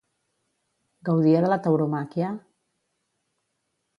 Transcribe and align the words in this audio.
Gaudia 1.09 1.43
de 1.43 1.51
la 1.51 1.59
tauromàquia? 1.67 2.31